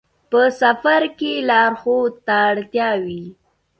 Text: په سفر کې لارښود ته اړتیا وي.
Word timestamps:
په 0.29 0.41
سفر 0.61 1.01
کې 1.19 1.33
لارښود 1.49 2.13
ته 2.25 2.35
اړتیا 2.51 2.89
وي. 3.05 3.23